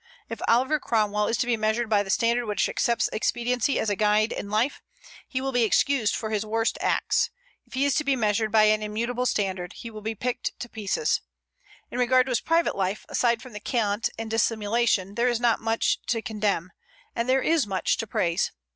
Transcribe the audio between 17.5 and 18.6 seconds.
much to praise.